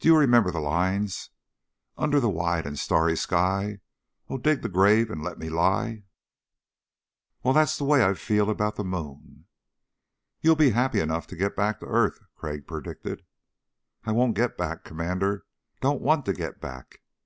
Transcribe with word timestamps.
Do 0.00 0.08
you 0.08 0.18
remember 0.18 0.50
the 0.50 0.60
lines: 0.60 1.30
Under 1.96 2.20
the 2.20 2.28
wide 2.28 2.66
and 2.66 2.78
starry 2.78 3.16
sky 3.16 3.80
Oh, 4.28 4.36
dig 4.36 4.60
the 4.60 4.68
grave 4.68 5.10
and 5.10 5.22
let 5.22 5.38
me 5.38 5.48
lie... 5.48 6.02
Well, 7.42 7.54
that's 7.54 7.78
the 7.78 7.86
way 7.86 8.04
I 8.04 8.12
feel 8.12 8.50
about 8.50 8.76
the 8.76 8.84
moon." 8.84 9.46
"You'll 10.42 10.56
be 10.56 10.72
happy 10.72 11.00
enough 11.00 11.26
to 11.28 11.36
get 11.36 11.56
back 11.56 11.80
to 11.80 11.86
earth," 11.86 12.20
Crag 12.34 12.66
predicted. 12.66 13.24
"I 14.04 14.12
won't 14.12 14.34
get 14.36 14.58
back, 14.58 14.84
Commander. 14.84 15.46
Don't 15.80 16.02
want 16.02 16.26
to 16.26 16.34
get 16.34 16.60
back." 16.60 17.00